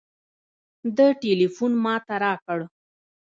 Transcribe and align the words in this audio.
ده 0.95 1.07
ټېلفون 1.21 1.71
ما 1.83 1.95
ته 2.05 2.15
راکړ. 2.23 2.59